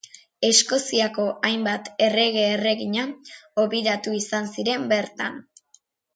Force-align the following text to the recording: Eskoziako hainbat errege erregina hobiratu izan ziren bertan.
Eskoziako 0.47 1.25
hainbat 1.49 1.91
errege 2.05 2.47
erregina 2.55 3.05
hobiratu 3.65 4.17
izan 4.23 4.51
ziren 4.57 4.91
bertan. 4.97 5.39